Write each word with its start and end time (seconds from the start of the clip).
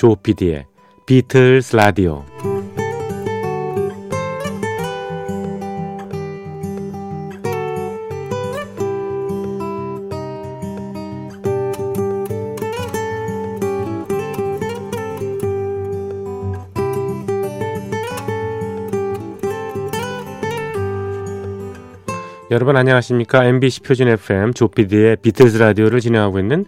조피디의 0.00 0.64
비틀스 1.04 1.76
라디오. 1.76 2.24
여러분 22.50 22.76
안녕하십니까? 22.76 23.44
MBC 23.44 23.82
표준 23.82 24.08
FM 24.08 24.54
조피디의 24.54 25.18
비틀즈 25.22 25.58
라디오를 25.58 26.00
진행하고 26.00 26.40
있는 26.40 26.64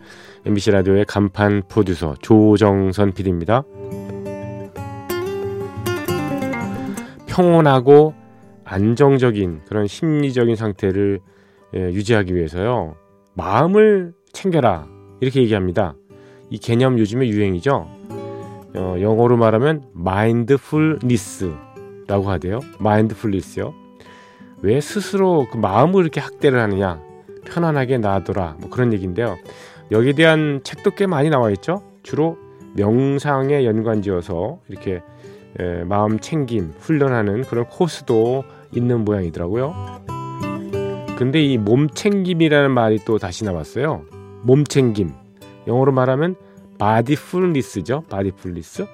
MBC 0.46 0.70
라디오의 0.70 1.06
간판 1.06 1.64
프로듀서 1.66 2.14
조정선 2.22 3.12
PD입니다. 3.12 3.64
평온하고 7.26 8.14
안정적인 8.64 9.62
그런 9.66 9.88
심리적인 9.88 10.54
상태를 10.54 11.18
예, 11.74 11.80
유지하기 11.80 12.32
위해서요. 12.32 12.94
마음을 13.34 14.12
챙겨라 14.32 14.86
이렇게 15.20 15.42
얘기합니다. 15.42 15.96
이 16.48 16.58
개념 16.58 16.96
요즘에 16.96 17.26
유행이죠. 17.26 17.88
어, 18.76 18.96
영어로 19.00 19.36
말하면 19.36 19.82
mindfulness라고 19.96 22.30
하대요. 22.30 22.60
mindfulness요. 22.78 23.81
왜 24.62 24.80
스스로 24.80 25.46
그 25.50 25.56
마음을 25.56 26.02
이렇게 26.02 26.20
학대를 26.20 26.60
하느냐? 26.60 27.00
편안하게 27.46 27.98
놔둬라. 27.98 28.56
뭐 28.60 28.70
그런 28.70 28.92
얘기인데요. 28.92 29.36
여기에 29.90 30.12
대한 30.12 30.60
책도 30.62 30.92
꽤 30.92 31.06
많이 31.06 31.28
나와 31.30 31.50
있죠. 31.50 31.82
주로 32.02 32.38
명상에 32.74 33.64
연관지어서 33.64 34.58
이렇게 34.68 35.02
에, 35.58 35.84
마음 35.84 36.18
챙김 36.18 36.72
훈련하는 36.78 37.42
그런 37.42 37.66
코스도 37.66 38.44
있는 38.72 39.04
모양이더라고요. 39.04 39.74
근데 41.18 41.42
이 41.42 41.58
몸 41.58 41.88
챙김이라는 41.90 42.70
말이 42.70 42.98
또 43.04 43.18
다시 43.18 43.44
나왔어요. 43.44 44.02
몸 44.42 44.64
챙김. 44.64 45.12
영어로 45.66 45.92
말하면 45.92 46.36
bodyfulness죠. 46.78 48.04
bodyfulness 48.08 48.86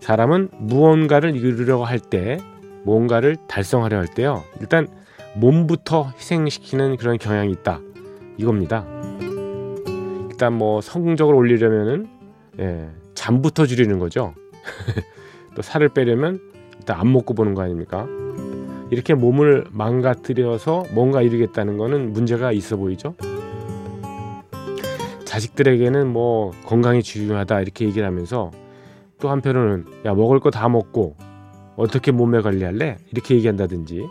사람은 0.00 0.50
무언가를 0.58 1.34
이루려고 1.34 1.84
할 1.84 1.98
때 1.98 2.38
뭔가를 2.86 3.36
달성하려 3.48 3.98
할 3.98 4.06
때요. 4.06 4.44
일단 4.60 4.86
몸부터 5.34 6.12
희생시키는 6.16 6.96
그런 6.96 7.18
경향이 7.18 7.50
있다. 7.52 7.80
이겁니다. 8.38 8.86
일단 10.30 10.54
뭐 10.54 10.80
성적을 10.80 11.34
올리려면은 11.34 12.08
예, 12.60 12.88
잠부터 13.14 13.66
줄이는 13.66 13.98
거죠. 13.98 14.34
또 15.56 15.62
살을 15.62 15.88
빼려면 15.90 16.40
일단 16.78 17.00
안 17.00 17.12
먹고 17.12 17.34
보는 17.34 17.54
거 17.54 17.62
아닙니까? 17.62 18.06
이렇게 18.90 19.14
몸을 19.14 19.64
망가뜨려서 19.72 20.84
뭔가 20.92 21.22
이루겠다는 21.22 21.76
거는 21.76 22.12
문제가 22.12 22.52
있어 22.52 22.76
보이죠. 22.76 23.14
자식들에게는 25.24 26.06
뭐 26.06 26.52
건강이 26.66 27.02
중요하다 27.02 27.62
이렇게 27.62 27.84
얘기를 27.84 28.06
하면서 28.06 28.52
또 29.18 29.28
한편으로는 29.28 29.86
야 30.04 30.14
먹을 30.14 30.38
거 30.38 30.50
다 30.50 30.68
먹고 30.68 31.16
어떻게 31.76 32.10
몸매 32.12 32.40
관리할래? 32.40 32.96
이렇게 33.12 33.34
얘기한다든지 33.36 34.06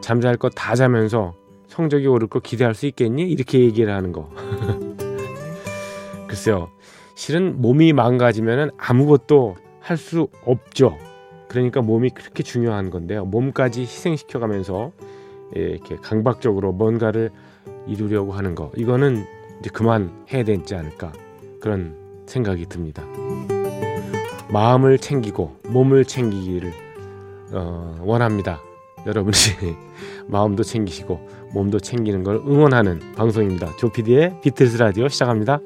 잠잘 0.00 0.36
거다 0.36 0.74
자면서 0.74 1.34
성적이 1.66 2.06
오를 2.06 2.28
거 2.28 2.40
기대할 2.40 2.74
수 2.74 2.86
있겠니? 2.86 3.22
이렇게 3.30 3.60
얘기를 3.60 3.92
하는 3.94 4.12
거. 4.12 4.30
글쎄요. 6.26 6.70
실은 7.14 7.60
몸이 7.60 7.92
망가지면 7.92 8.70
아무것도 8.78 9.56
할 9.80 9.96
수 9.96 10.28
없죠. 10.44 10.98
그러니까 11.48 11.80
몸이 11.80 12.10
그렇게 12.10 12.42
중요한 12.42 12.90
건데요. 12.90 13.24
몸까지 13.24 13.80
희생시켜 13.82 14.38
가면서 14.38 14.92
예, 15.56 15.60
이렇게 15.62 15.96
강박적으로 15.96 16.72
뭔가를 16.72 17.30
이루려고 17.86 18.32
하는 18.32 18.54
거. 18.54 18.70
이거는 18.76 19.24
이제 19.60 19.70
그만 19.72 20.26
해야 20.30 20.44
되지 20.44 20.74
않을까. 20.74 21.12
그런 21.60 21.96
생각이 22.26 22.66
듭니다. 22.66 23.02
마음을 24.50 24.98
챙기고 24.98 25.56
몸을 25.68 26.04
챙기기를 26.04 26.72
어, 27.52 27.96
원합니다. 28.02 28.60
여러분이 29.06 29.36
마음도 30.26 30.62
챙기시고 30.62 31.20
몸도 31.52 31.80
챙기는 31.80 32.22
걸 32.24 32.36
응원하는 32.36 33.00
방송입니다. 33.16 33.74
조피디의 33.76 34.40
비틀스 34.42 34.76
라디오 34.76 35.08
시작합니다. 35.08 35.60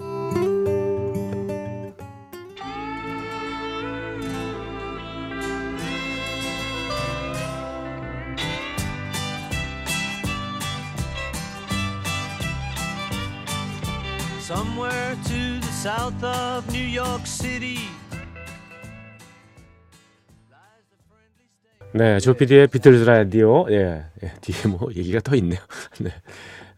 네, 21.95 22.19
조피디의 22.21 22.69
비틀즈 22.69 23.05
라디오. 23.05 23.67
예, 23.71 24.05
예, 24.23 24.33
뒤에 24.41 24.71
뭐 24.71 24.89
얘기가 24.95 25.21
더 25.21 25.37
있네요. 25.37 25.61
네, 26.01 26.11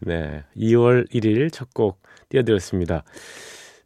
네, 0.01 0.43
2월 0.57 1.09
1일 1.11 1.51
첫 1.53 1.69
곡 1.73 2.01
띄워드렸습니다. 2.29 3.03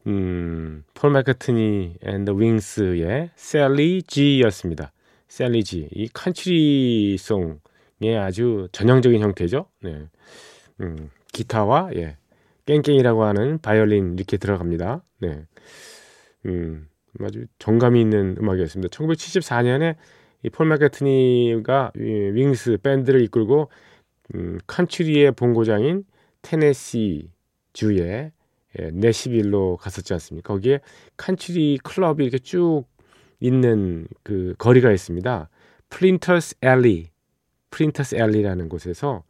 음, 0.07 0.83
폴 0.95 1.11
마카트니 1.11 1.97
앤더 2.03 2.33
윙스의 2.33 3.29
셀리 3.35 4.01
G였습니다. 4.03 4.91
Sally 5.27 5.63
G. 5.63 5.87
이 5.91 6.07
country 6.13 6.92
song의 6.92 7.59
아주 8.19 8.67
전형적인 8.71 9.21
형태죠. 9.21 9.67
네, 9.83 10.07
음, 10.81 11.11
기타와 11.31 11.91
예, 11.95 12.17
깽깽이라고 12.65 13.23
하는 13.23 13.59
바이올린 13.59 14.15
이렇게 14.15 14.37
들어갑니다. 14.37 15.03
네, 15.19 15.45
음, 16.47 16.87
아주 17.21 17.45
정감이 17.59 18.01
있는 18.01 18.35
음악이었습니다. 18.39 18.89
1974년에 18.97 19.95
이 20.43 20.49
폴 20.49 20.67
마케트니가 20.67 21.91
윙스 21.95 22.77
밴드를 22.81 23.21
이끌고 23.21 23.69
음, 24.35 24.59
country의 24.67 25.33
본고장인 25.33 26.03
테네시 26.41 27.31
주의 27.73 28.31
예, 28.79 28.91
네시빌로 28.91 29.77
갔었지 29.77 30.13
않습니까? 30.13 30.53
거기에 30.53 30.79
country 31.17 31.79
club이 31.83 32.23
이렇게 32.23 32.37
쭉 32.37 32.85
있는 33.39 34.07
그 34.23 34.53
거리가 34.57 34.91
있습니다. 34.91 35.49
Printers 35.89 36.57
Alley, 36.61 37.09
Printers 37.71 38.15
Alley라는 38.15 38.69
곳에서 38.69 39.23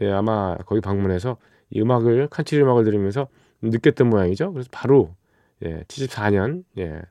예, 0.00 0.10
아마 0.10 0.56
거기 0.58 0.80
방문해서 0.80 1.36
이 1.70 1.80
음악을 1.80 2.28
칸츄리 2.28 2.62
음악을 2.62 2.84
들으면서 2.84 3.28
느꼈던 3.62 4.08
모양이죠. 4.08 4.52
그래서 4.52 4.68
바로 4.72 5.14
예, 5.62 5.82
74년 5.88 6.64
예, 6.78 7.02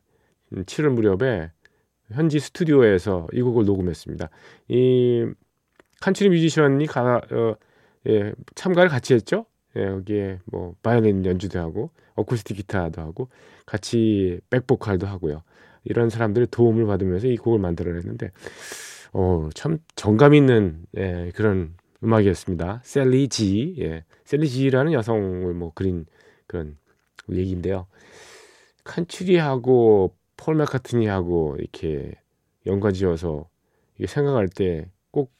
7월 0.51 0.87
음, 0.87 0.95
무렵에 0.95 1.51
현지 2.11 2.39
스튜디오에서 2.39 3.27
이 3.33 3.41
곡을 3.41 3.65
녹음했습니다. 3.65 4.29
이 4.69 5.27
칸츄리 6.01 6.29
뮤지션이 6.29 6.85
가, 6.87 7.21
어, 7.31 7.55
예, 8.07 8.33
참가를 8.55 8.89
같이 8.89 9.13
했죠. 9.13 9.45
예, 9.75 9.85
여기에 9.85 10.39
뭐 10.45 10.73
바이올린 10.81 11.25
연주도 11.25 11.59
하고 11.59 11.91
어쿠스틱 12.15 12.57
기타도 12.57 13.01
하고 13.01 13.29
같이 13.65 14.39
백보컬도 14.49 15.07
하고요. 15.07 15.43
이런 15.83 16.09
사람들의 16.09 16.47
도움을 16.51 16.85
받으면서 16.85 17.27
이 17.27 17.37
곡을 17.37 17.59
만들어냈는데 17.59 18.31
어, 19.13 19.49
참 19.53 19.79
정감 19.95 20.33
있는 20.33 20.85
예, 20.97 21.31
그런 21.35 21.75
음악이었습니다. 22.03 22.81
Sally 22.83 23.27
G, 23.27 23.75
예, 23.79 24.05
Sally 24.23 24.49
G라는 24.49 24.93
여성을 24.93 25.53
뭐 25.53 25.71
그린 25.73 26.05
그런 26.47 26.77
얘기인데요. 27.31 27.87
country하고 28.83 30.15
폴 30.39 30.55
맥카트니하고 30.55 31.57
이렇게 31.59 32.13
연관지어서 32.65 33.47
생각할 34.07 34.47
때 34.49 34.89
꼭 35.11 35.31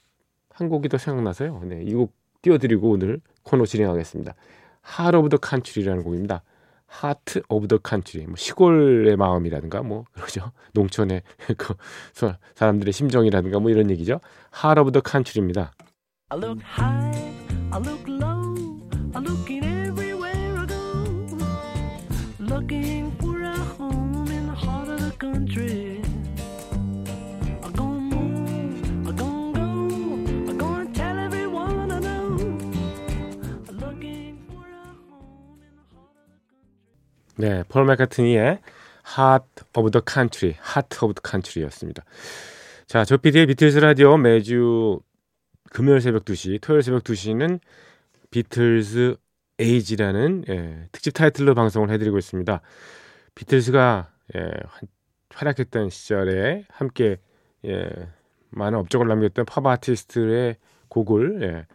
한 0.54 0.68
곡이 0.70 0.90
더 0.90 0.98
생각나서요. 0.98 1.62
네, 1.66 1.82
이 1.84 1.94
곡 1.94 2.14
띄워드리고 2.42 2.90
오늘 2.92 3.22
코너 3.44 3.66
진행하겠습니다. 3.66 4.34
Heart 4.82 5.16
of 5.18 5.30
the 5.30 5.38
Country라는 5.38 6.04
곡입니다. 6.04 6.44
Heart 6.86 7.42
of 7.50 7.68
the 7.68 7.78
Country 7.78 8.26
뭐 8.26 8.36
시골의 8.36 9.16
마음이라든가 9.18 9.84
뭐 9.84 10.06
그러죠 10.12 10.52
농촌의 10.74 11.22
그 11.58 11.76
사람들의 12.56 12.92
심정이라든가 12.94 13.60
뭐 13.60 13.70
이런 13.72 13.90
얘기죠 13.92 14.20
하트 14.52 14.80
오브 14.80 14.92
더 14.92 15.02
칸츄리입니다. 15.02 15.72
I 16.30 16.38
look 16.40 16.62
high, 16.64 17.34
I 17.72 17.80
look 17.82 18.10
low, 18.12 18.56
I 19.14 19.22
looking 19.24 19.64
everywhere 19.66 20.58
I 20.58 20.66
go, 20.68 21.38
looking 22.40 23.12
for. 23.18 23.29
네, 37.36 37.64
폴 37.68 37.86
맥카트니의 37.86 38.60
Heart 39.18 39.64
of 39.76 39.92
the 39.92 40.02
Country, 40.08 40.56
Heart 40.56 41.00
of 41.04 41.14
the 41.16 41.22
Country였습니다. 41.30 42.06
자, 42.88 43.04
조피디의 43.04 43.48
비틀스 43.48 43.80
라디오 43.80 44.16
매주 44.16 45.02
금요일 45.72 46.00
새벽 46.00 46.24
2시, 46.24 46.62
토요일 46.62 46.82
새벽 46.82 47.04
2시는 47.04 47.60
비틀스 48.32 49.18
Age라는 49.60 50.46
예, 50.48 50.88
특집 50.94 51.12
타이틀로 51.12 51.56
방송을 51.56 51.90
해드리고 51.90 52.18
있습니다. 52.18 52.62
비틀스가 53.36 54.12
예, 54.36 54.52
활약했던 55.34 55.90
시절에 55.90 56.66
함께 56.70 57.18
예, 57.66 57.90
많은 58.50 58.78
업적을 58.80 59.08
남겼던 59.08 59.46
팝 59.46 59.66
아티스트의 59.66 60.58
곡을 60.88 61.42
예, 61.42 61.66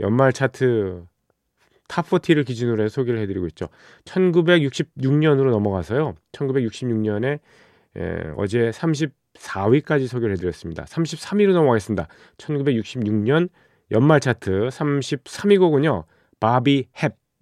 연말 0.00 0.32
차트 0.32 1.04
top 1.88 2.06
40를 2.08 2.46
기준으로 2.46 2.82
해서 2.82 2.94
소개를 2.94 3.20
해드리고 3.20 3.46
있죠. 3.48 3.68
1966년으로 4.04 5.50
넘어가서요. 5.50 6.14
1966년에 6.32 7.40
예, 7.96 8.32
어제 8.36 8.70
34위까지 8.70 10.08
소개를 10.08 10.34
해드렸습니다. 10.36 10.84
33위로 10.84 11.52
넘어가겠습니다. 11.52 12.08
1966년 12.38 13.48
연말 13.90 14.20
차트 14.20 14.68
33위 14.68 15.58
곡은요. 15.58 16.04
바비 16.40 16.88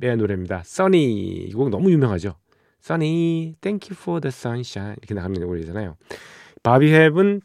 헵의 0.01 0.17
노래입니다. 0.17 0.63
Sunny 0.65 1.47
이 1.49 1.54
곡 1.54 1.71
너무 1.71 1.91
유명하죠. 1.91 2.37
Sunny, 2.83 3.55
Thank 3.61 3.91
you 3.91 3.97
for 3.99 4.21
the 4.21 4.31
sunshine 4.33 4.97
이렇게 4.99 5.15
나가는 5.15 5.41
노래잖아요. 5.41 5.97
바비 6.63 6.93
헵은 6.93 7.41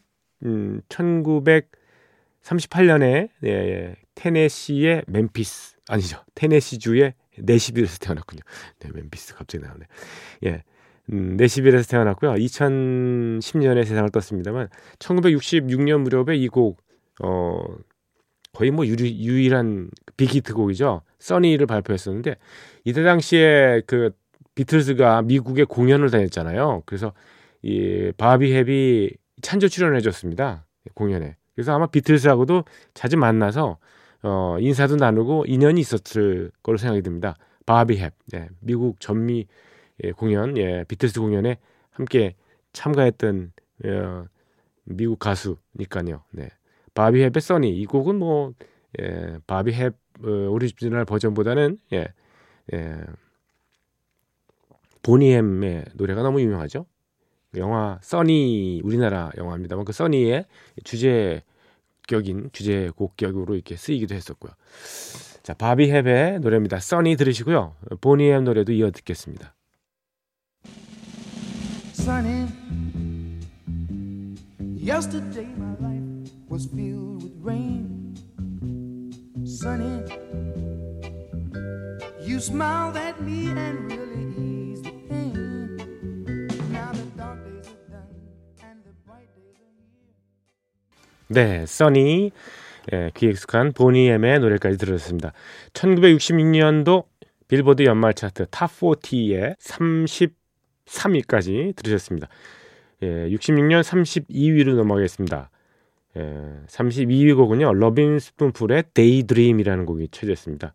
음, 0.46 0.82
1938년에 0.90 3.30
예, 3.46 3.96
테네시의 4.16 5.04
멤피스 5.08 5.78
아니죠. 5.90 6.20
테네시 6.36 6.80
주의 6.80 7.14
네시빌에서 7.38 8.00
태어났군요. 8.00 8.42
네, 8.80 8.90
멤피스 8.94 9.36
갑자기 9.36 9.64
나오네. 9.64 9.86
예. 10.46 10.64
음, 11.12 11.38
네시빌에서 11.38 11.88
태어났고요. 11.88 12.34
2010년에 12.34 13.86
세상을 13.86 14.10
떴습니다만 14.10 14.68
1966년 15.00 16.02
무렵에 16.02 16.36
이곡 16.36 16.82
어, 17.24 17.64
거의 18.54 18.72
뭐 18.72 18.86
유리, 18.88 19.24
유일한 19.24 19.90
빅히트 20.18 20.54
곡이죠. 20.54 21.04
써니를 21.20 21.68
발표했었는데 21.68 22.36
이때 22.84 23.04
당시에 23.04 23.84
그 23.86 24.12
비틀즈가 24.58 25.22
미국에 25.22 25.66
공연을 25.66 26.10
다녔잖아요. 26.10 26.82
그래서 26.88 27.14
이 27.62 28.12
바비 28.18 28.52
헵이 28.52 29.12
찬조 29.44 29.68
출연해 29.68 30.02
줬습니다. 30.02 30.66
공연에. 30.96 31.36
그래서 31.54 31.76
아마 31.76 31.86
비틀즈하고도 31.86 32.64
자주 32.96 33.18
만나서 33.18 33.78
어, 34.24 34.58
인사도 34.60 34.96
나누고 34.96 35.46
인연이 35.48 35.80
있었을 35.80 36.50
걸로 36.64 36.80
생각이 36.80 37.04
듭니다. 37.04 37.36
바비 37.68 37.98
헵. 37.98 38.14
예, 38.34 38.50
미국 38.62 39.00
전미 39.00 39.46
예, 40.04 40.12
공연, 40.12 40.58
예, 40.58 40.84
비틀스 40.88 41.20
공연에 41.20 41.58
함께 41.92 42.34
참가했던 42.74 43.52
예, 43.86 44.02
미국 44.86 45.20
가수니까요. 45.20 46.24
네. 46.32 46.50
바비 46.96 47.22
헵의 47.22 47.42
Sunny 47.42 47.78
이 47.78 47.86
곡은 47.86 48.16
뭐 48.16 48.54
예, 49.00 49.38
바비 49.46 49.72
헵 49.72 49.94
어, 50.24 50.30
오리지널 50.50 51.06
버전보다는 51.06 51.78
예, 51.94 52.08
예, 52.74 52.96
보니엠의 55.08 55.86
노래가 55.94 56.22
너무 56.22 56.42
유명하죠. 56.42 56.86
영화 57.56 57.98
써니 58.02 58.82
우리나라 58.84 59.32
영화입니다만 59.38 59.86
그 59.86 59.94
써니의 59.94 60.46
주제격인 60.84 62.50
주제곡격으로 62.52 63.56
이렇게 63.56 63.78
쓰이기도 63.78 64.16
했었고요. 64.16 64.52
자 65.44 65.54
바비 65.54 65.90
헵의 65.90 66.42
노래입니다. 66.42 66.80
써니 66.80 67.16
들으시고요. 67.16 67.76
보니엠 68.02 68.44
노래도 68.44 68.74
이어 68.74 68.92
듣겠습니다. 68.92 69.56
Sunny, 71.94 72.48
yesterday 74.76 75.50
my 75.58 75.76
life 75.80 76.32
was 76.52 76.68
filled 76.70 77.24
with 77.24 77.34
rain. 77.42 78.14
Sunny, 79.46 80.04
you 82.22 82.40
smiled 82.40 82.98
at 82.98 83.22
me 83.22 83.48
and 83.48 83.90
really 83.92 84.17
네, 91.30 91.66
Sunny 91.66 92.32
예, 92.94 93.12
귀 93.16 93.28
익숙한 93.28 93.74
Boney 93.74 94.15
M의 94.15 94.40
노래까지 94.40 94.78
들었습니다. 94.78 95.34
1966년도 95.74 97.04
빌보드 97.48 97.84
연말 97.84 98.14
차트 98.14 98.46
Top 98.50 98.72
40에 98.72 99.58
33위까지 99.60 101.76
들으셨습니다. 101.76 102.30
예, 103.04 103.30
66년 103.30 103.82
32위로 103.82 104.76
넘어가겠습니다. 104.76 105.50
예, 106.18 106.22
32위 106.68 107.36
곡은요. 107.36 107.74
Lovin' 107.74 108.20
Spoonful의 108.20 108.86
Daydream이라는 108.94 109.86
곡이 109.86 110.08
차지했습니다. 110.12 110.74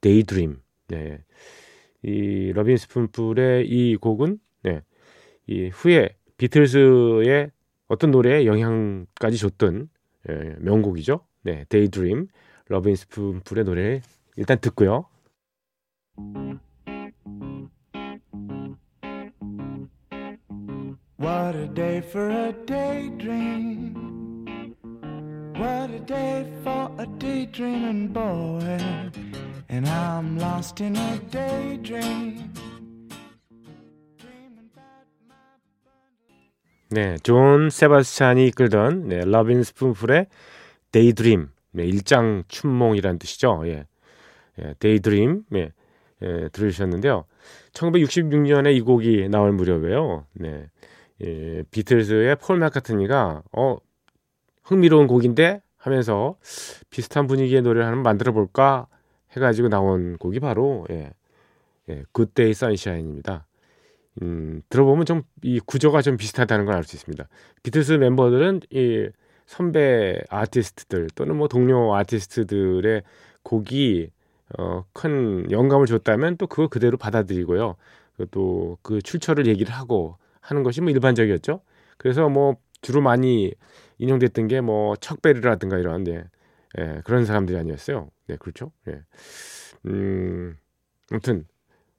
Daydream. 0.00 0.56
네. 0.88 1.18
이 2.02 2.52
Lovin' 2.54 2.78
Spoonful의 2.78 3.68
이 3.68 3.96
곡은 3.96 4.38
네. 4.62 4.80
이 5.46 5.68
후에 5.68 6.16
비틀즈의 6.38 7.50
어떤 7.90 8.12
노래에 8.12 8.46
영향까지 8.46 9.36
줬던 9.36 9.88
예, 10.28 10.54
명곡이죠. 10.60 11.26
네, 11.42 11.64
Daydream, 11.68 12.28
러빈 12.68 12.94
스푼풀의 12.94 13.64
노래 13.64 14.00
일단 14.36 14.60
듣고요. 14.60 15.06
What 21.18 21.56
a 21.56 21.66
day 21.74 21.98
for 21.98 22.30
a 22.30 22.52
daydream. 22.64 23.94
What 25.56 25.90
a 25.90 25.98
day 26.06 26.46
for 26.62 26.92
a 26.96 27.06
daydreaming 27.18 28.12
boy. 28.12 28.78
And 29.68 29.88
I'm 29.88 30.38
lost 30.38 30.80
in 30.80 30.94
a 30.94 31.18
daydream. 31.30 32.49
네, 36.92 37.16
존 37.22 37.70
세바스찬이 37.70 38.48
이끌던 38.48 39.06
네, 39.06 39.20
Lovin' 39.24 39.62
Spoonful의 39.62 40.26
Daydream, 40.90 41.48
네, 41.70 41.84
일장 41.84 42.42
춘몽이란 42.48 43.20
뜻이죠. 43.20 43.62
예, 43.66 43.86
예 44.58 44.74
Daydream, 44.80 45.44
예, 45.54 45.72
예, 46.22 46.48
들으셨는데요. 46.48 47.26
1966년에 47.74 48.74
이 48.74 48.80
곡이 48.80 49.28
나올 49.28 49.52
무렵에요. 49.52 50.26
네, 50.32 50.66
예, 51.22 51.62
비틀즈의 51.70 52.34
폴 52.42 52.58
마카트니가 52.58 53.44
어 53.52 53.76
흥미로운 54.64 55.06
곡인데 55.06 55.62
하면서 55.76 56.34
비슷한 56.90 57.28
분위기의 57.28 57.62
노래를 57.62 57.86
한번 57.86 58.02
만들어 58.02 58.32
볼까 58.32 58.88
해가지고 59.36 59.68
나온 59.68 60.16
곡이 60.18 60.40
바로 60.40 60.88
예, 60.90 61.12
예, 61.88 62.02
Good 62.10 62.34
Day 62.34 62.52
Sunshine입니다. 62.52 63.46
음, 64.22 64.62
들어보면 64.68 65.06
좀 65.06 65.22
이 65.42 65.58
구조가 65.60 66.02
좀 66.02 66.16
비슷하다는 66.18 66.66
걸 66.66 66.74
알 66.76 66.84
수 66.84 66.96
있습니다. 66.96 67.28
비틀스 67.62 67.92
멤버들은 67.92 68.60
이 68.70 69.08
선배 69.46 70.20
아티스트들 70.28 71.08
또는 71.14 71.36
뭐 71.36 71.48
동료 71.48 71.94
아티스트들의 71.96 73.02
곡이 73.42 74.10
어, 74.58 74.84
큰 74.92 75.50
영감을 75.50 75.86
줬다면 75.86 76.36
또 76.36 76.46
그걸 76.46 76.68
그대로 76.68 76.96
받아들이고요. 76.98 77.76
또 78.30 78.78
그 78.82 79.00
출처를 79.02 79.46
얘기를 79.46 79.72
하고 79.72 80.16
하는 80.40 80.62
것이 80.62 80.80
뭐 80.82 80.90
일반적이었죠. 80.90 81.60
그래서 81.98 82.28
뭐 82.28 82.56
주로 82.82 83.00
많이 83.00 83.52
인용됐던 83.98 84.48
게 84.48 84.60
뭐 84.60 84.96
척베르라든가 84.96 85.78
이런 85.78 86.04
데 86.04 86.24
예, 86.78 87.00
그런 87.04 87.24
사람들이 87.24 87.58
아니었어요. 87.58 88.10
네, 88.28 88.36
그렇죠. 88.36 88.72
예. 88.88 89.00
음, 89.86 90.56
아무튼 91.10 91.46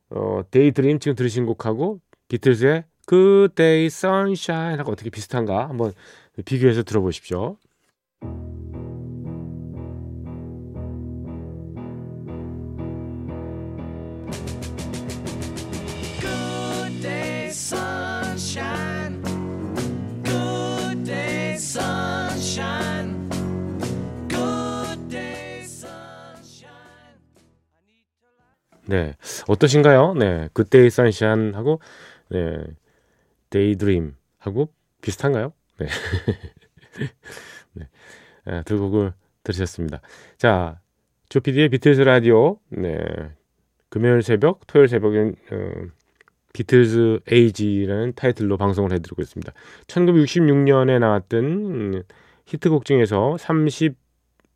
어, 0.09 0.41
Daydream 0.51 1.00
지금 0.99 1.15
들으신 1.15 1.45
곡하고 1.45 1.99
비틀즈의 2.31 2.85
Good 3.09 3.55
Day 3.55 3.85
Sunshine하고 3.88 4.93
어떻게 4.93 5.09
비슷한가 5.09 5.67
한번 5.67 5.91
비교해서 6.45 6.81
들어보십시오. 6.83 7.57
네. 28.91 29.15
어떠신가요? 29.47 30.15
네. 30.15 30.50
Good 30.53 30.74
Day 30.74 30.89
Sunshine하고 30.89 31.79
네. 32.31 32.63
Daydream 33.50 34.15
하고 34.38 34.73
비슷한가요? 35.01 35.53
네. 35.79 35.88
네. 37.73 37.88
아, 38.45 38.63
두 38.63 38.79
곡을 38.79 39.13
들으셨습니다. 39.43 40.01
자, 40.38 40.79
조피디의 41.29 41.69
비틀스 41.69 42.01
라디오. 42.01 42.59
네. 42.69 42.97
금요일 43.89 44.21
새벽, 44.21 44.65
토요일 44.67 44.88
새벽은 44.88 45.35
어, 45.51 45.71
Beatles 46.53 47.19
Age라는 47.29 48.13
타이틀로 48.15 48.57
방송을 48.57 48.93
해드리고 48.93 49.21
있습니다. 49.21 49.51
1966년에 49.88 51.00
나왔던 51.00 51.45
음, 51.45 52.03
히트곡 52.45 52.85
중에서 52.85 53.35
32위 53.39 53.95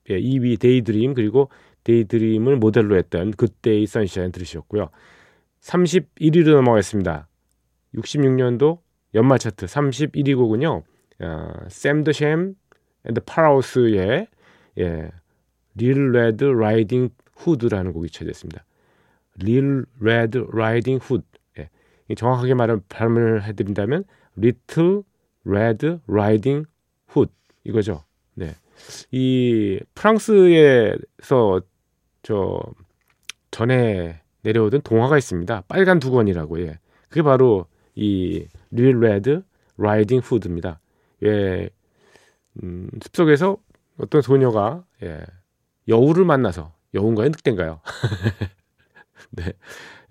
예, 0.10 0.56
Daydream 0.58 1.14
그리고 1.14 1.50
Daydream을 1.84 2.58
모델로 2.58 2.96
했던 2.96 3.32
Good 3.32 3.64
Day 3.64 3.88
Sunshine 3.88 4.32
들으셨고요. 4.32 4.90
31위로 5.62 6.54
넘어가겠습니다. 6.54 7.28
66년도 7.96 8.80
연말 9.14 9.40
차트 9.40 9.66
31위 9.66 10.36
곡은요. 10.36 10.84
어, 11.22 11.54
Sam 11.70 11.96
the 11.96 12.22
Sham 12.22 12.56
and 13.06 13.22
Pharaohs의 13.26 14.28
예, 14.80 15.12
Li'l 15.76 16.12
Red 16.12 16.44
Riding 16.44 17.10
Hood라는 17.38 17.94
곡이 17.94 18.10
차지했습니다. 18.10 18.66
Li'l 19.40 19.86
Red 20.00 20.46
Riding 20.52 20.98
Hood 20.98 21.24
예, 21.60 22.16
정확하게 22.16 22.54
말을 22.54 22.82
발음을 22.90 23.44
해드린다면 23.44 24.04
Little 24.36 25.04
Red 25.46 26.00
Riding 26.08 26.66
Hood 27.08 27.32
이거죠. 27.64 28.04
네, 28.34 28.54
이 29.12 29.80
프랑스에서 29.94 31.62
저 32.24 32.62
전에 33.52 34.22
내려오던 34.42 34.82
동화가 34.82 35.18
있습니다. 35.18 35.64
빨간 35.68 36.00
두건이라고 36.00 36.60
예. 36.62 36.80
그게 37.08 37.22
바로 37.22 37.68
이 37.96 38.48
Li'l 38.72 39.00
Red 39.00 39.44
Riding 39.78 40.20
Hood입니다. 40.20 40.80
예, 41.24 41.70
음, 42.64 42.90
숲속에서 43.04 43.58
어떤 43.98 44.22
소녀가 44.22 44.86
예, 45.04 45.22
여우를 45.88 46.26
만나서 46.26 46.74
여우인가요? 46.94 47.30
늑대인가요? 47.30 47.82
네, 49.32 49.54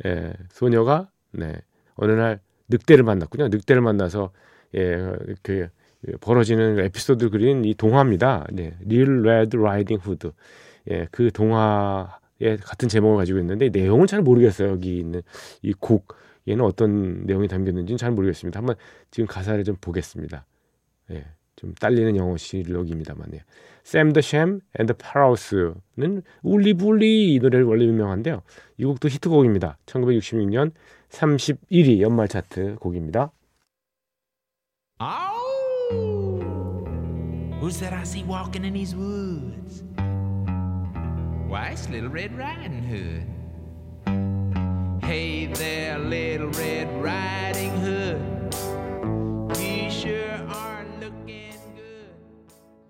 예, 0.06 0.32
소녀가 0.50 1.10
네 1.32 1.54
어느 1.96 2.12
날 2.12 2.40
늑대를 2.68 3.04
만났군요. 3.04 3.48
늑대를 3.48 3.82
만나서 3.82 4.32
예, 4.74 5.12
그 5.42 5.68
벌어지는 6.20 6.78
에피소드를 6.80 7.30
그린 7.30 7.64
이 7.64 7.74
동화입니다. 7.74 8.46
네, 8.52 8.76
Li'l 8.80 9.22
Red 9.22 9.56
Riding 9.56 9.98
Hood. 9.98 10.32
예, 10.90 11.08
그 11.10 11.30
동화의 11.32 12.58
같은 12.62 12.88
제목을 12.88 13.16
가지고 13.18 13.38
있는데 13.40 13.70
내용은 13.70 14.06
잘 14.06 14.22
모르겠어요. 14.22 14.70
여기 14.70 14.98
있는 14.98 15.22
이 15.62 15.72
곡. 15.72 16.16
얘는 16.46 16.64
어떤 16.64 17.24
내용이 17.24 17.48
담겼는지는 17.48 17.96
잘 17.96 18.10
모르겠습니다. 18.12 18.58
한번 18.58 18.76
지금 19.10 19.26
가사를 19.26 19.62
좀 19.64 19.76
보겠습니다. 19.80 20.44
예, 21.10 21.24
좀 21.56 21.74
딸리는 21.74 22.16
영어 22.16 22.36
실력입니다만. 22.36 23.28
예. 23.34 23.44
Sam 23.86 24.12
the 24.12 24.22
Sham 24.22 24.60
and 24.78 24.92
the 24.92 24.96
Parrouse는 24.96 26.22
울리불리 26.42 27.34
이 27.34 27.38
노래를 27.38 27.64
원래 27.66 27.84
유명한데요. 27.84 28.42
이 28.78 28.84
곡도 28.84 29.08
히트곡입니다. 29.08 29.78
1966년 29.86 30.72
31위 31.10 32.00
연말 32.00 32.28
차트 32.28 32.76
곡입니다. 32.80 33.30
Oh, 35.00 36.24
who's 37.60 37.78
that 37.80 37.92
I 37.92 38.02
see 38.02 38.24
walking 38.24 38.64
in 38.64 38.72
these 38.72 38.94
woods? 38.96 39.84
Why, 41.48 41.72
it's 41.72 41.88
Little 41.88 42.10
Red 42.10 42.34
Riding 42.36 42.82
Hood. 42.82 43.43
Hey 45.14 45.46
there, 45.46 45.96
Little 46.00 46.50
Red 46.58 46.88
Riding 47.00 47.70
Hood. 47.84 48.18
You 49.60 49.88
sure 49.88 50.42
are 50.48 50.84
looking 51.00 51.54
good. 51.76 52.18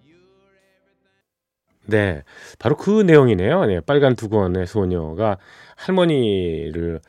You're 0.02 0.56
everything. 0.56 1.84
네, 1.84 2.22
바로 2.58 2.78
그 2.78 3.02
내용이네요. 3.02 3.66
네, 3.66 3.80
빨간 3.80 4.16
두건의 4.16 4.66
소녀가 4.66 5.36
할머니를 5.76 7.00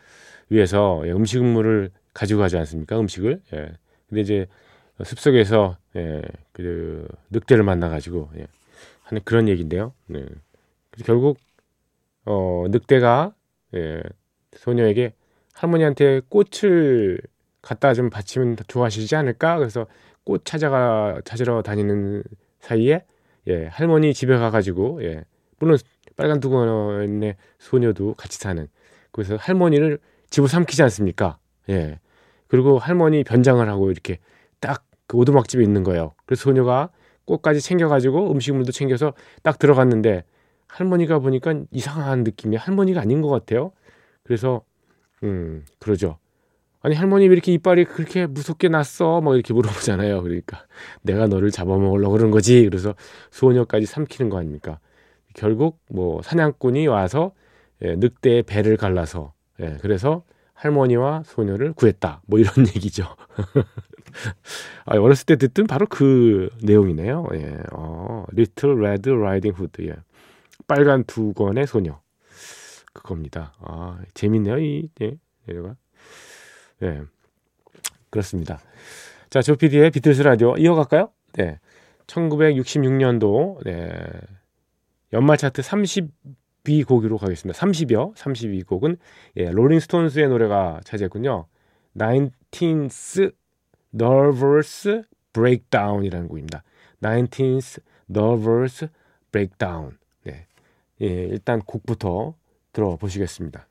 위해서 0.49 1.01
음식물을 1.05 1.91
가지고 2.13 2.41
가지 2.41 2.57
않습니까? 2.57 2.99
음식을. 2.99 3.41
예. 3.53 3.71
근데 4.09 4.19
이제 4.19 4.47
숲속에서 5.01 5.77
예, 5.95 6.23
그 6.51 7.07
늑대를 7.29 7.63
만나 7.63 7.87
가지고 7.87 8.31
예, 8.37 8.47
하는 9.03 9.21
그런 9.23 9.47
얘기인데요. 9.47 9.93
네. 10.07 10.25
결국 11.05 11.37
어, 12.25 12.65
늑대가 12.67 13.33
예, 13.75 14.03
소녀에게 14.55 15.13
할머니한테 15.53 16.21
꽃을 16.29 17.19
갖다 17.61 17.93
좀 17.93 18.09
바치면 18.09 18.57
좋아하시지 18.67 19.15
않을까? 19.15 19.57
그래서 19.57 19.87
꽃 20.23 20.43
찾아가 20.45 21.19
찾으러 21.25 21.61
다니는 21.61 22.23
사이에 22.59 23.05
예, 23.47 23.67
할머니 23.67 24.13
집에 24.13 24.37
가가지고 24.37 25.03
예, 25.03 25.23
물론 25.59 25.77
빨간 26.15 26.39
두건의 26.39 27.35
소녀도 27.59 28.15
같이 28.15 28.37
사는 28.37 28.67
그래서 29.11 29.35
할머니를 29.35 29.99
집어 30.29 30.47
삼키지 30.47 30.81
않습니까? 30.83 31.37
예. 31.69 31.99
그리고 32.47 32.77
할머니 32.77 33.23
변장을 33.23 33.67
하고 33.69 33.91
이렇게 33.91 34.19
딱 34.59 34.85
그 35.07 35.17
오두막집에 35.17 35.63
있는 35.63 35.83
거예요. 35.83 36.13
그래서 36.25 36.43
소녀가 36.43 36.89
꽃까지 37.25 37.61
챙겨가지고 37.61 38.31
음식물도 38.31 38.71
챙겨서 38.71 39.13
딱 39.43 39.59
들어갔는데 39.59 40.23
할머니가 40.67 41.19
보니까 41.19 41.61
이상한 41.71 42.23
느낌이 42.23 42.55
할머니가 42.55 43.01
아닌 43.01 43.21
것 43.21 43.29
같아요. 43.29 43.71
그래서 44.25 44.63
음 45.23 45.63
그러죠. 45.79 46.17
아니 46.81 46.93
할머니 46.93 47.27
왜 47.27 47.33
이렇게 47.33 47.51
이빨이 47.53 47.85
그렇게 47.85 48.27
무섭게 48.27 48.67
났어? 48.69 49.21
막 49.21 49.35
이렇게 49.35 49.53
물어보잖아요. 49.53 50.21
그러니까 50.21 50.65
내가 51.01 51.27
너를 51.27 51.49
잡아먹으려고 51.51 52.13
그런 52.17 52.31
거지. 52.31 52.63
그래서 52.65 52.93
소녀까지 53.31 53.85
삼키는 53.85 54.29
거 54.29 54.37
아닙니까? 54.37 54.79
결국 55.33 55.79
뭐 55.89 56.21
사냥꾼이 56.21 56.87
와서 56.87 57.31
예, 57.83 57.95
늑대의 57.95 58.43
배를 58.43 58.77
갈라서 58.77 59.33
예, 59.61 59.77
그래서 59.81 60.23
할머니와 60.53 61.23
소녀를 61.25 61.73
구했다. 61.73 62.21
뭐 62.27 62.39
이런 62.39 62.53
얘기죠. 62.75 63.05
아, 64.85 64.97
어렸을 64.97 65.25
때 65.25 65.35
듣던 65.35 65.67
바로 65.67 65.85
그 65.87 66.49
내용이네요. 66.61 67.27
예, 67.33 67.57
어, 67.71 68.25
Little 68.31 68.77
Red 68.79 69.09
Riding 69.09 69.57
Hood. 69.59 69.87
예. 69.87 69.95
빨간 70.67 71.03
두 71.03 71.33
권의 71.33 71.67
소녀. 71.67 71.99
그겁니다. 72.95 73.53
아, 73.59 73.99
재밌네요. 74.13 74.57
이, 74.57 74.89
예, 75.01 75.17
얘가. 75.49 75.75
예. 76.81 77.01
그렇습니다. 78.09 78.59
자, 79.29 79.41
조피디의 79.41 79.91
비틀스 79.91 80.21
라디오 80.21 80.55
이어갈까요? 80.57 81.09
네. 81.33 81.59
1966년도, 82.07 83.63
네. 83.65 83.91
연말 85.13 85.37
차트 85.37 85.61
30위 85.61 86.87
곡으로 86.87 87.17
가겠습니다. 87.17 87.59
30여, 87.59 88.13
32 88.15 88.63
곡은, 88.63 88.97
예, 89.37 89.51
롤링스톤스의 89.51 90.29
노래가 90.29 90.79
차지했군요. 90.85 91.45
19th 91.97 93.33
Nervous 93.93 95.03
Breakdown이라는 95.33 96.27
곡입니다. 96.27 96.63
19th 97.01 97.81
Nervous 98.09 98.87
Breakdown. 99.31 99.97
예, 101.01 101.07
일단 101.07 101.59
곡부터 101.59 102.35
들어보시겠습니다. 102.75 103.67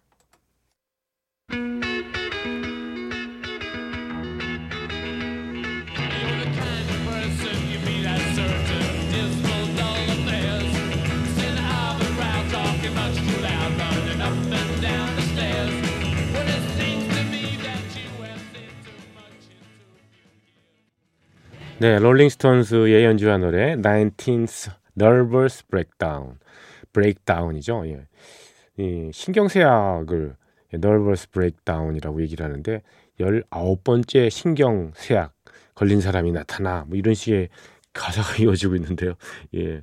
네, 21.80 21.99
롤링스톤스의 21.99 23.04
연주한 23.04 23.42
노래 23.42 23.76
19th 23.76 24.73
Nervous 24.99 25.66
Breakdown 25.66 26.38
브레이크다운이죠. 26.94 27.87
예. 27.88 28.06
이 28.78 29.11
신경쇠약을 29.12 30.37
nervous 30.75 31.28
breakdown이라고 31.31 32.23
얘기를 32.23 32.45
하는데 32.45 32.83
19번째 33.21 34.31
신경쇠약 34.31 35.33
걸린 35.75 36.00
사람이 36.00 36.33
나타나 36.33 36.85
뭐 36.88 36.97
이런 36.97 37.14
식의 37.14 37.49
가사가 37.93 38.37
이어지고 38.43 38.76
있는데요. 38.76 39.14
예. 39.54 39.83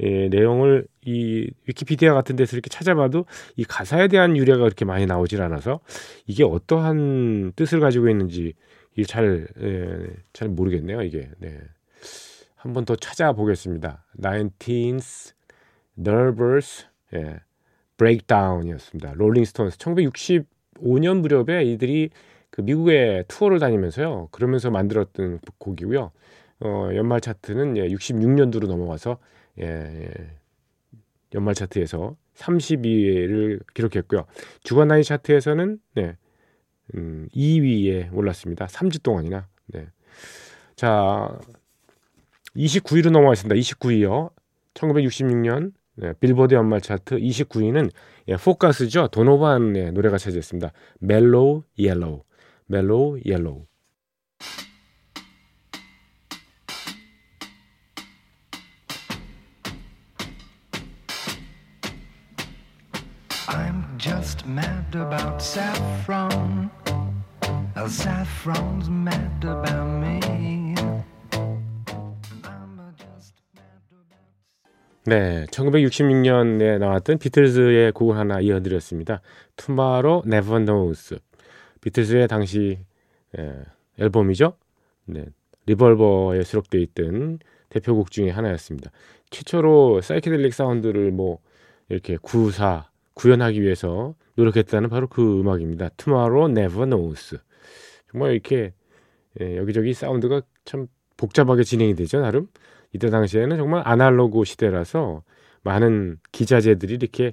예, 0.00 0.28
내용을 0.28 0.86
이 1.04 1.48
위키피디아 1.66 2.14
같은 2.14 2.34
데서 2.34 2.56
이렇게 2.56 2.68
찾아봐도 2.68 3.26
이 3.56 3.64
가사에 3.64 4.08
대한 4.08 4.36
유래가 4.36 4.64
그렇게 4.64 4.84
많이 4.84 5.06
나오질 5.06 5.40
않아서 5.42 5.80
이게 6.26 6.42
어떠한 6.42 7.52
뜻을 7.54 7.78
가지고 7.78 8.08
있는지 8.08 8.54
이게 8.94 9.04
잘, 9.04 9.46
예, 9.60 10.06
잘 10.32 10.48
모르겠네요, 10.48 11.02
이게. 11.02 11.30
네. 11.38 11.60
한번 12.56 12.84
더 12.84 12.96
찾아보겠습니다. 12.96 14.04
19th 14.20 15.32
Nervous 15.98 16.86
예, 17.14 17.40
Breakdown이었습니다. 18.02 19.12
롤링스톤스 19.14 19.78
1965년 19.78 21.20
무렵에 21.20 21.62
이들이 21.64 22.10
그 22.50 22.60
미국의 22.60 23.26
투어를 23.28 23.60
다니면서요. 23.60 24.28
그러면서 24.32 24.70
만들었던 24.70 25.38
곡이고요. 25.58 26.10
어, 26.64 26.88
연말 26.94 27.20
차트는 27.20 27.76
예, 27.76 27.88
66년도로 27.88 28.66
넘어가서 28.66 29.18
예, 29.60 29.64
예, 29.64 30.10
연말 31.34 31.54
차트에서 31.54 32.16
32위를 32.34 33.60
기록했고요. 33.72 34.26
주간 34.64 34.88
단위 34.88 35.04
차트에서는 35.04 35.78
네, 35.94 36.16
음, 36.94 37.28
2위에 37.34 38.12
올랐습니다. 38.12 38.66
3주 38.66 39.02
동안이나. 39.02 39.46
네. 39.66 39.86
자, 40.74 41.38
29위로 42.56 43.10
넘어왔습니다. 43.10 43.54
29위요. 43.54 44.30
1966년 44.74 45.72
네, 46.02 46.12
빌보드 46.18 46.52
연말 46.54 46.80
차트 46.80 47.16
29위는 47.20 47.88
예, 48.26 48.36
포크 48.36 48.63
가수죠. 48.63 49.06
도노반의 49.12 49.92
노래가 49.92 50.18
차지했습니다. 50.18 50.72
Mellow 50.98 51.62
Yellow. 51.78 52.24
Mellow 52.66 53.20
Yellow. 53.24 53.66
Saffron. 65.38 66.70
Saffron's 67.88 68.88
mad 68.88 69.44
about 69.44 70.00
me. 70.00 70.21
네, 75.04 75.46
1966년에 75.46 76.78
나왔던 76.78 77.18
비틀즈의 77.18 77.90
곡을 77.90 78.16
하나 78.16 78.40
이어드렸습니다. 78.40 79.20
Tomorrow 79.56 80.22
Never 80.24 80.64
Knows. 80.64 81.18
비틀즈의 81.80 82.28
당시 82.28 82.78
예, 83.36 83.52
앨범이죠. 83.98 84.56
네, 85.06 85.24
리벌버에 85.66 86.44
수록되어 86.44 86.80
있던 86.82 87.40
대표곡 87.70 88.12
중에 88.12 88.30
하나였습니다. 88.30 88.92
최초로 89.30 90.02
사이키델릭 90.02 90.54
사운드를 90.54 91.10
뭐 91.10 91.40
이렇게 91.88 92.16
구사 92.22 92.88
구현하기 93.14 93.60
위해서 93.60 94.14
노력했다는 94.36 94.88
바로 94.88 95.08
그 95.08 95.40
음악입니다. 95.40 95.88
Tomorrow 95.96 96.48
Never 96.52 96.88
Knows. 96.88 97.38
정말 98.08 98.32
이렇게 98.32 98.72
예, 99.40 99.56
여기저기 99.56 99.94
사운드가 99.94 100.42
참 100.64 100.86
복잡하게 101.16 101.64
진행이 101.64 101.96
되죠, 101.96 102.20
나름. 102.20 102.46
이때 102.92 103.10
당시에는 103.10 103.56
정말 103.56 103.82
아날로그 103.86 104.44
시대라서 104.44 105.22
많은 105.62 106.18
기자재들이 106.32 106.94
이렇게 106.94 107.32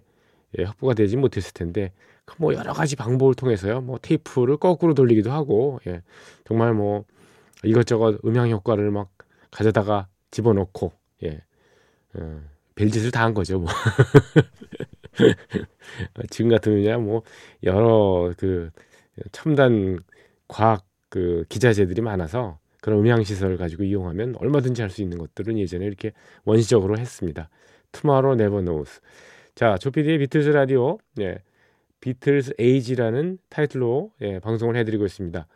예, 0.57 0.63
확보가 0.63 0.93
되지 0.93 1.17
못했을 1.17 1.53
텐데 1.53 1.91
뭐 2.37 2.53
여러 2.53 2.73
가지 2.73 2.95
방법을 2.95 3.33
통해서요. 3.35 3.81
뭐 3.81 3.97
테이프를 4.01 4.57
거꾸로 4.57 4.93
돌리기도 4.93 5.31
하고 5.31 5.79
예, 5.87 6.01
정말 6.45 6.73
뭐 6.73 7.05
이것저것 7.63 8.19
음향 8.25 8.49
효과를 8.49 8.91
막 8.91 9.09
가져다가 9.51 10.07
집어넣고 10.31 10.93
예, 11.23 11.41
어, 12.15 12.41
별짓을 12.75 13.11
다 13.11 13.23
한 13.25 13.33
거죠. 13.33 13.59
뭐 13.59 13.69
지금 16.29 16.49
같으면 16.49 17.03
뭐 17.03 17.23
여러 17.63 18.33
그 18.37 18.69
첨단 19.31 19.99
과학 20.47 20.85
그 21.09 21.43
기자재들이 21.49 22.01
많아서 22.01 22.59
그런 22.81 22.99
음향 22.99 23.23
시설을 23.23 23.57
가지고 23.57 23.83
이용하면 23.83 24.35
얼마든지 24.37 24.81
할 24.81 24.89
수 24.89 25.01
있는 25.01 25.17
것들은 25.17 25.57
예전에 25.59 25.85
이렇게 25.85 26.11
원시적으로 26.45 26.97
했습니다. 26.97 27.49
Tomorrow 27.91 28.41
Never 28.41 28.63
Knows. 28.63 29.01
자, 29.55 29.77
조피디의 29.77 30.19
비틀즈 30.19 30.49
라디오, 30.49 30.97
예, 31.19 31.39
비틀즈 32.01 32.53
에이지라는 32.57 33.39
타이틀로 33.49 34.13
예, 34.21 34.39
방송을 34.39 34.75
해드리고 34.77 35.05
있습니다. 35.05 35.47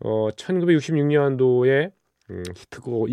어, 0.00 0.30
1966년도에 0.30 1.92
음, 2.30 2.42
히트곡 2.56 3.08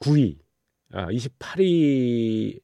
29위, 0.00 0.38
아, 0.92 1.06
28위를 1.08 2.60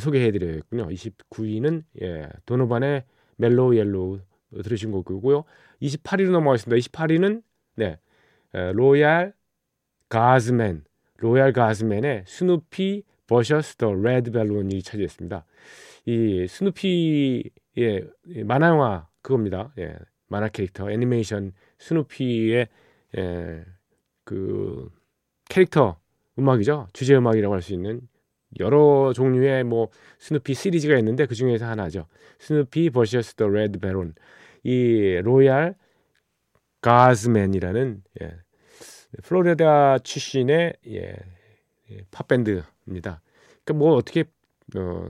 소개해드려야겠군요. 0.00 0.88
29위는 0.88 1.84
예, 2.02 2.28
도노반의 2.46 3.04
Mellow 3.36 3.76
Yellow 3.76 4.20
들으신 4.62 4.90
곡이고요. 4.92 5.44
28위로 5.82 6.30
넘어가겠습니다. 6.30 6.76
28위는 6.90 7.42
네, 7.76 7.98
Royal 8.72 9.34
Guardsmen, 10.08 10.84
Royal 11.18 11.52
Guardsmen의 11.52 12.24
Snoopy 12.26 13.02
Versus 13.26 13.76
the 13.76 13.92
Red 13.94 14.30
Baron이 14.30 14.82
차지했습니다. 14.82 15.44
이 16.06 16.46
스누피의 16.48 17.50
만화 18.44 18.68
영화 18.68 19.08
그겁니다. 19.22 19.72
예, 19.78 19.96
만화 20.28 20.48
캐릭터 20.48 20.90
애니메이션 20.90 21.52
스누피의 21.78 22.68
예, 23.16 23.64
그 24.24 24.90
캐릭터 25.48 25.98
음악이죠. 26.38 26.88
주제 26.92 27.16
음악이라고 27.16 27.54
할 27.54 27.62
수 27.62 27.72
있는 27.72 28.02
여러 28.60 29.12
종류의 29.14 29.64
뭐 29.64 29.88
스누피 30.18 30.54
시리즈가 30.54 30.96
있는데 30.98 31.26
그 31.26 31.34
중에서 31.34 31.66
하나죠. 31.66 32.06
Snoopy 32.38 32.90
Versus 32.90 33.34
the 33.34 33.48
Red 33.48 33.78
Baron. 33.78 34.14
이 34.64 35.20
Royal 35.22 35.76
Guardsmen이라는 36.80 38.02
예, 38.22 38.36
플로리다 39.22 39.98
출신의 39.98 40.74
예, 40.88 41.16
예, 41.90 42.00
팝 42.10 42.28
밴드입니다. 42.28 43.22
그러니까 43.64 43.72
뭐 43.74 43.94
어떻게 43.94 44.24
어, 44.76 45.06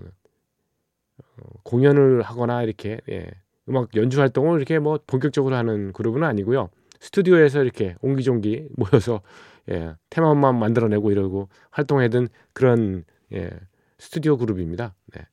어, 1.19 1.43
공연을 1.63 2.23
하거나 2.23 2.63
이렇게 2.63 3.01
예, 3.09 3.27
음악 3.69 3.95
연주 3.97 4.21
활동을 4.21 4.59
이렇게 4.59 4.79
뭐 4.79 4.99
본격적으로 5.07 5.57
하는 5.57 5.93
그룹은 5.93 6.23
아니고요. 6.23 6.69
스튜디오에서 7.01 7.63
이렇게 7.63 7.97
옹기종기 8.03 8.69
모여서 8.77 9.23
예, 9.71 9.95
테마만 10.11 10.59
만들어내고 10.59 11.11
이러고 11.11 11.49
활동하던 11.71 12.29
그런 12.53 13.05
예, 13.33 13.51
스튜디오 13.99 14.37
그룹입니다. 14.37 14.95
네. 15.15 15.27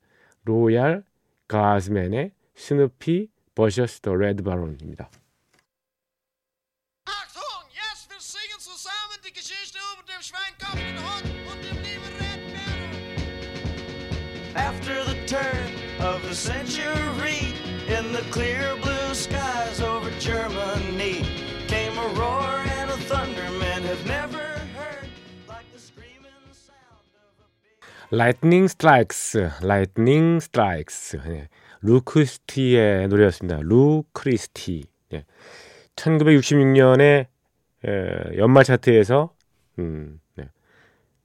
로얄 0.45 1.03
가즈맨의 1.47 2.31
스누피 2.55 3.29
버셔스 3.54 4.00
더 4.00 4.14
레드 4.14 4.42
바론입니다. 4.42 5.08
After 14.56 15.04
the 15.04 15.26
turn 15.26 15.68
of 16.00 16.22
the 16.22 16.34
century, 16.34 17.52
in 17.88 18.12
the 18.12 18.24
clear 18.30 18.74
blue 18.82 19.14
skies 19.14 19.80
over 19.82 20.10
Germany, 20.18 21.22
came 21.68 21.92
a 21.98 22.08
roar 22.18 22.64
and 22.78 22.90
a 22.90 22.96
thunder 23.04 23.50
men 23.60 23.82
have 23.82 24.04
never 24.06 24.42
heard 24.74 25.08
like 25.46 25.70
the 25.74 25.78
screaming 25.78 26.32
sound 26.52 27.04
of 27.20 27.36
a 27.38 27.48
big. 27.62 27.76
Lightning 28.10 28.68
strikes, 28.68 29.36
lightning 29.60 30.40
strikes. 30.40 31.14
네. 31.81 31.91
루크리스티의 31.91 33.07
노래였습니다. 33.07 33.59
루크리스티. 33.63 34.83
예. 35.13 35.25
1966년에 35.95 37.27
에, 37.85 38.37
연말 38.37 38.63
차트에서 38.63 39.33
음, 39.79 40.19
네. 40.35 40.49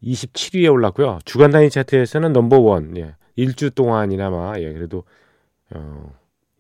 27위에 0.03 0.73
올랐고요. 0.73 1.19
주간 1.25 1.51
단위 1.51 1.71
차트에서는 1.71 2.33
number 2.33 2.59
one. 2.61 2.97
예. 2.97 3.15
일주 3.37 3.71
동안이나마 3.71 4.59
예, 4.59 4.73
그래도 4.73 5.05
어, 5.71 6.13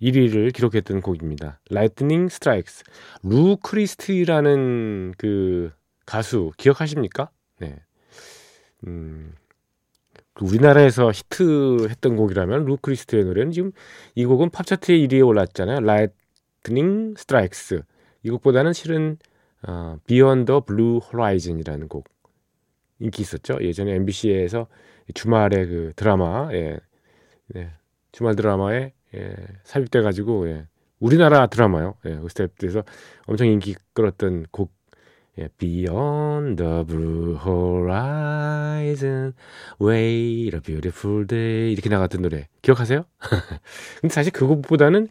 1위를 0.02 0.52
기록했던 0.52 1.00
곡입니다. 1.00 1.60
Lightning 1.70 2.28
Strikes. 2.28 2.84
루 3.22 3.44
크리스티라는 3.44 5.14
그 5.16 5.72
가수 6.04 6.52
기억하십니까? 6.58 7.30
네. 7.58 7.76
음, 8.86 9.32
그 9.45 9.45
우리나라에서 10.40 11.10
히트했던 11.10 12.16
곡이라면 12.16 12.64
루 12.66 12.75
크리스티의 12.75 13.24
노래는 13.24 13.52
지금 13.52 13.72
이 14.14 14.24
곡은 14.24 14.50
팝차트의 14.50 15.06
1위에 15.06 15.26
올랐잖아요. 15.26 15.78
Lightning 15.78 17.14
Strikes. 17.18 17.82
이 18.22 18.30
곡보다는 18.30 18.72
실은 18.72 19.18
어, 19.66 19.96
Beyond 20.06 20.46
the 20.46 20.60
Blue 20.66 21.00
Horizon이라는 21.02 21.88
곡 21.88 22.08
인기 22.98 23.22
있었죠. 23.22 23.58
예전에 23.60 23.94
MBC에서 23.94 24.66
주말에 25.14 25.66
그 25.66 25.92
드라마, 25.96 26.48
예, 26.52 26.78
네, 27.48 27.70
주말 28.12 28.36
드라마에 28.36 28.92
예, 29.14 29.34
삽입돼 29.64 30.02
가지고 30.02 30.48
예, 30.48 30.66
우리나라 30.98 31.46
드라마요. 31.46 31.94
예, 32.06 32.16
그 32.16 32.28
스텝에서 32.28 32.82
엄청 33.26 33.46
인기 33.46 33.74
끌었던 33.92 34.46
곡 34.50 34.72
예, 35.38 35.48
Beyond 35.58 36.56
the 36.56 36.84
blue 36.84 37.36
horizon, 37.44 39.34
wait 39.80 40.54
a 40.54 40.60
beautiful 40.60 41.26
day 41.26 41.72
이렇게 41.72 41.90
나갔던 41.90 42.22
노래 42.22 42.48
기억하세요? 42.62 43.04
근데 44.00 44.14
사실 44.14 44.32
그것보다는 44.32 45.08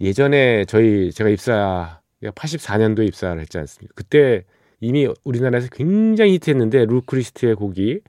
예전에 0.00 0.64
저희 0.64 1.12
제가 1.12 1.30
입사 1.30 2.00
84년도에 2.22 3.06
입사를 3.06 3.40
했지 3.40 3.58
않습니까? 3.58 3.92
그때 3.94 4.44
이미 4.80 5.08
우리나라에서 5.24 5.68
굉장히 5.70 6.32
히트했는데 6.34 6.86
루크리스트의 6.86 7.54
곡이 7.54 8.00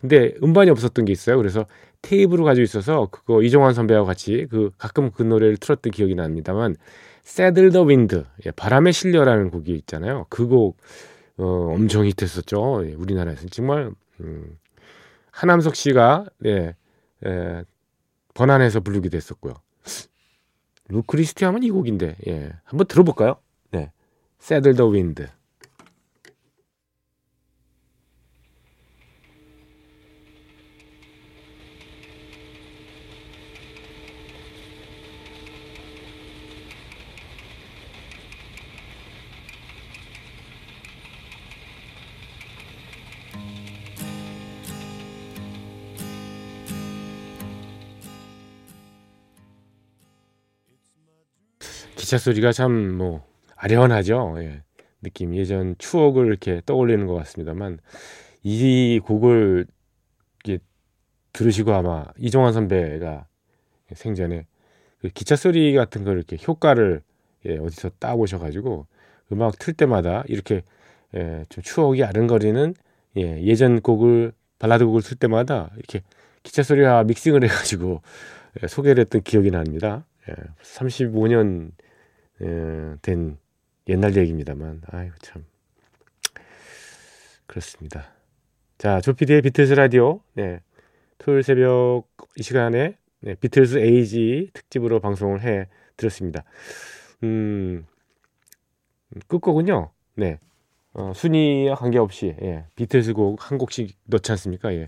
근데 0.00 0.34
음반이 0.42 0.68
없었던 0.70 1.04
게 1.04 1.12
있어요. 1.12 1.36
그래서 1.38 1.64
테이프로 2.02 2.44
가지고 2.44 2.64
있어서 2.64 3.08
그거 3.10 3.42
이종환 3.42 3.72
선배와 3.72 4.04
같이 4.04 4.46
그 4.50 4.70
가끔 4.76 5.10
그 5.12 5.22
노래를 5.22 5.56
틀었던 5.56 5.92
기억이 5.92 6.16
납니다만 6.16 6.76
The 7.24 7.86
Wind, 7.86 8.24
예, 8.46 8.50
바람에 8.50 8.92
실려라는 8.92 9.50
곡이 9.50 9.74
있잖아요. 9.76 10.26
그 10.28 10.46
곡 10.48 10.76
어, 11.38 11.44
엄청 11.74 12.04
히트했었죠. 12.04 12.86
예, 12.86 12.94
우리나라에서 12.94 13.46
정말 13.48 13.90
음, 14.20 14.58
하남석 15.30 15.74
씨가 15.76 16.26
예, 16.46 16.74
예, 17.24 17.64
번안해서 18.34 18.80
부르기도 18.80 19.16
했었고요. 19.16 19.54
루크리스티 20.88 21.44
하면 21.46 21.62
이 21.62 21.70
곡인데, 21.70 22.16
예. 22.26 22.52
한번 22.64 22.86
들어볼까요? 22.86 23.36
네. 23.70 23.92
Saddle 24.40 24.76
the 24.76 24.90
Wind. 24.90 25.26
기차 52.12 52.18
소리가 52.18 52.52
참 52.52 52.98
뭐 52.98 53.26
아련하죠. 53.56 54.34
예. 54.40 54.60
느낌 55.00 55.34
예전 55.34 55.76
추억을 55.78 56.26
이렇게 56.26 56.60
떠올리는 56.66 57.06
것 57.06 57.14
같습니다만 57.14 57.78
이 58.42 59.00
곡을 59.02 59.64
이렇게 60.44 60.62
들으시고 61.32 61.72
아마 61.72 62.04
이종환 62.18 62.52
선배가 62.52 63.24
생전에 63.94 64.44
그 65.00 65.08
기차 65.08 65.36
소리 65.36 65.72
같은 65.72 66.04
걸 66.04 66.18
이렇게 66.18 66.36
효과를 66.46 67.00
예, 67.46 67.56
어디서 67.56 67.92
따 67.98 68.14
오셔가지고 68.14 68.86
음악 69.32 69.58
틀 69.58 69.72
때마다 69.72 70.22
이렇게 70.26 70.64
예, 71.14 71.46
좀 71.48 71.64
추억이 71.64 72.04
아른거리는 72.04 72.74
예, 73.16 73.42
예전 73.42 73.80
곡을 73.80 74.32
발라드 74.58 74.84
곡을 74.84 75.00
틀 75.00 75.16
때마다 75.16 75.70
이렇게 75.76 76.02
기차 76.42 76.62
소리와 76.62 77.04
믹싱을 77.04 77.42
해가지고 77.42 78.02
예, 78.62 78.66
소개를 78.66 79.00
했던 79.00 79.22
기억이 79.22 79.50
납니다. 79.50 80.04
예, 80.28 80.34
35년 80.62 81.70
예, 82.42 82.96
된 83.02 83.38
옛날 83.88 84.16
얘기입니다만 84.16 84.82
아이고 84.90 85.14
참 85.22 85.44
그렇습니다. 87.46 88.12
자 88.78 89.00
조피디의 89.00 89.42
비틀스 89.42 89.74
라디오 89.74 90.20
네 90.34 90.60
토요일 91.18 91.42
새벽 91.42 92.04
이 92.36 92.42
시간에 92.42 92.96
네, 93.20 93.34
비틀스 93.36 93.78
에이지 93.78 94.50
특집으로 94.52 95.00
방송을 95.00 95.42
해 95.42 95.68
드렸습니다. 95.96 96.44
음 97.22 97.86
끝곡은요. 99.28 99.90
네 100.16 100.38
어, 100.94 101.12
순위와 101.14 101.76
관계없이 101.76 102.36
예, 102.42 102.64
비틀스 102.76 103.12
곡 103.14 103.38
한 103.40 103.58
곡씩 103.58 103.96
넣지 104.06 104.32
않습니까? 104.32 104.74
예. 104.74 104.86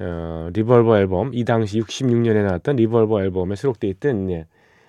어, 0.00 0.48
Revolver 0.52 0.98
앨범 0.98 1.32
이 1.34 1.44
당시 1.44 1.80
66년에 1.80 2.44
나왔던 2.44 2.76
Revolver 2.76 3.22
앨범에 3.22 3.54
수록되어 3.54 3.90
있던 3.90 4.30
예, 4.30 4.46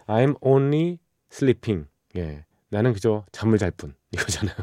I'm 0.08 0.36
Only 0.42 1.00
Sleeping 1.32 1.88
예, 2.18 2.46
나는 2.70 2.94
그저 2.94 3.26
잠을 3.32 3.58
잘 3.58 3.72
뿐 3.72 3.94
이거잖아요. 4.12 4.56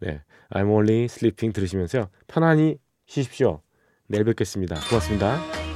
네, 0.00 0.22
I'm 0.50 0.70
only 0.70 1.04
sleeping 1.04 1.52
들으시면서요. 1.52 2.08
편안히 2.26 2.78
쉬십시오. 3.06 3.62
내일 4.06 4.24
뵙겠습니다. 4.24 4.76
고맙습니다. 4.88 5.67